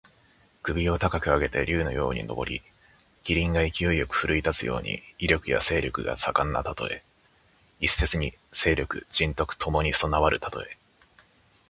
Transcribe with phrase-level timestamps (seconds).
[0.63, 2.63] 首を高く上げて竜のように上り、
[3.23, 7.03] 麒麟が勢いよく振るい立つように、威力や勢力が盛んなたとえ。
[7.79, 10.75] 一説に勢力・仁徳ともに備わるたとえ。